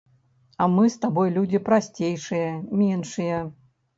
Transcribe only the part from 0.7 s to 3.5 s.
мы з табой людзі прасцейшыя, меншыя.